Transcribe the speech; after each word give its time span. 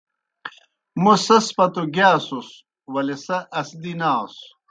موْ 1.01 1.13
سیْس 1.25 1.45
پتو 1.55 1.83
گِیاسُس 1.95 2.49
ولے 2.93 3.15
سہ 3.25 3.37
اسدی 3.59 3.93
ناسوْ۔ 3.99 4.43